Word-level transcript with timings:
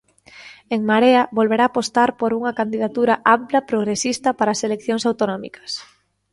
En 0.75 0.81
Marea 0.89 1.23
volverá 1.37 1.63
apostar 1.67 2.09
por 2.19 2.31
unha 2.39 2.55
candidatura 2.59 3.15
ampla 3.37 3.65
progresista 3.71 4.29
para 4.37 4.53
as 4.55 4.63
eleccións 4.67 5.03
autonómicas. 5.09 5.71